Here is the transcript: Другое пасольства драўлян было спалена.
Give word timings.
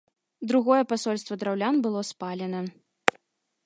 Другое 0.51 0.79
пасольства 0.93 1.39
драўлян 1.43 1.75
было 1.87 2.01
спалена. 2.13 2.67